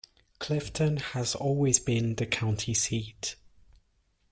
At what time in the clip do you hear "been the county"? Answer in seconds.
1.79-2.73